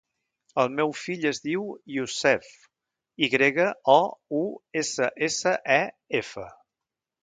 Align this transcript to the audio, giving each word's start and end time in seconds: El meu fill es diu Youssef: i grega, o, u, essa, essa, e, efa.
El 0.61 0.69
meu 0.77 0.93
fill 1.01 1.27
es 1.31 1.41
diu 1.43 1.67
Youssef: 1.97 2.49
i 3.27 3.31
grega, 3.37 3.69
o, 3.97 4.01
u, 4.41 4.43
essa, 4.85 5.15
essa, 5.33 5.59
e, 5.81 5.83
efa. 6.27 6.53